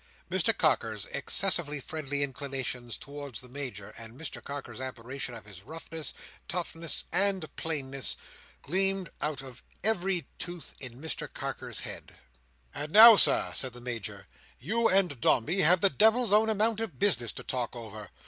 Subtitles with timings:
[0.31, 6.11] Mr Carker's excessively friendly inclinations towards the Major, and Mr Carker's admiration of his roughness,
[6.47, 8.17] toughness, and plainness,
[8.63, 12.15] gleamed out of every tooth in Mr Carker's head.
[12.73, 14.25] "And now, Sir," said the Major,
[14.57, 18.09] "you and Dombey have the devil's own amount of business to talk over."